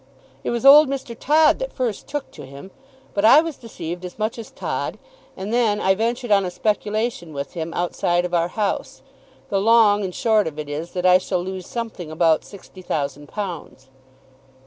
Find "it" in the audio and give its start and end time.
0.43-0.49, 10.57-10.69